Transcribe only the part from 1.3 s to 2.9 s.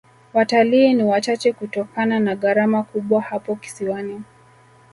kutokana na gharama